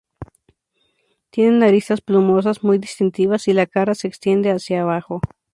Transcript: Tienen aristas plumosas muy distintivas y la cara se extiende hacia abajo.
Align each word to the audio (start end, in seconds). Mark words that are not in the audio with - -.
Tienen 1.29 1.61
aristas 1.61 2.01
plumosas 2.01 2.63
muy 2.63 2.79
distintivas 2.79 3.47
y 3.47 3.53
la 3.53 3.67
cara 3.67 3.93
se 3.93 4.07
extiende 4.07 4.49
hacia 4.49 4.81
abajo. 4.81 5.21